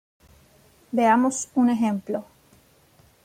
[0.91, 2.25] Veamos un ejemplo.